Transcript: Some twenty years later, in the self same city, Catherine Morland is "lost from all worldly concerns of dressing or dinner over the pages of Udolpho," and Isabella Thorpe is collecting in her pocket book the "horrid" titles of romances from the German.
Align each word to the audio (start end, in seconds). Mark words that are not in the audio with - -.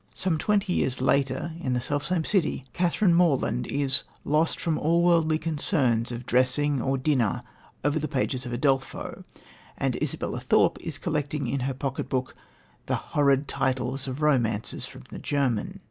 Some 0.15 0.39
twenty 0.39 0.73
years 0.73 0.99
later, 0.99 1.53
in 1.59 1.73
the 1.73 1.79
self 1.79 2.03
same 2.05 2.25
city, 2.25 2.63
Catherine 2.73 3.13
Morland 3.13 3.67
is 3.67 4.03
"lost 4.25 4.59
from 4.59 4.79
all 4.79 5.03
worldly 5.03 5.37
concerns 5.37 6.11
of 6.11 6.25
dressing 6.25 6.81
or 6.81 6.97
dinner 6.97 7.43
over 7.83 7.99
the 7.99 8.07
pages 8.07 8.43
of 8.43 8.51
Udolpho," 8.51 9.23
and 9.77 10.01
Isabella 10.01 10.39
Thorpe 10.39 10.79
is 10.81 10.97
collecting 10.97 11.45
in 11.45 11.59
her 11.59 11.75
pocket 11.75 12.09
book 12.09 12.35
the 12.87 12.95
"horrid" 13.13 13.47
titles 13.47 14.07
of 14.07 14.23
romances 14.23 14.85
from 14.87 15.03
the 15.11 15.19
German. 15.19 15.79